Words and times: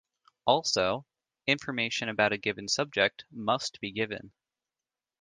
Also, 0.47 1.05
information 1.45 2.09
about 2.09 2.33
a 2.33 2.37
given 2.39 2.67
subject 2.67 3.25
must 3.29 3.79
be 3.79 3.91
given. 3.91 4.31